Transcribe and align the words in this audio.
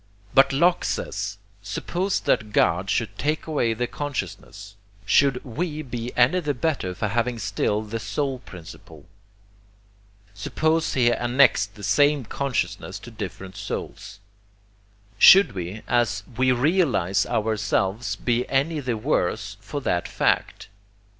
But 0.33 0.51
Locke 0.51 0.83
says: 0.83 1.37
suppose 1.61 2.21
that 2.21 2.51
God 2.51 2.89
should 2.89 3.15
take 3.19 3.45
away 3.45 3.75
the 3.75 3.85
consciousness, 3.85 4.75
should 5.05 5.45
WE 5.45 5.83
be 5.83 6.11
any 6.17 6.39
the 6.39 6.55
better 6.55 6.95
for 6.95 7.07
having 7.09 7.37
still 7.37 7.83
the 7.83 7.99
soul 7.99 8.39
principle? 8.39 9.05
Suppose 10.33 10.95
he 10.95 11.11
annexed 11.11 11.75
the 11.75 11.83
same 11.83 12.25
consciousness 12.25 12.97
to 12.97 13.11
different 13.11 13.55
souls, 13.55 14.19
| 14.67 15.17
should 15.19 15.51
we, 15.51 15.83
as 15.87 16.23
WE 16.35 16.51
realize 16.51 17.27
OURSELVES, 17.27 18.15
be 18.15 18.49
any 18.49 18.79
the 18.79 18.97
worse 18.97 19.55
for 19.61 19.81
that 19.81 20.07
fact? 20.07 20.67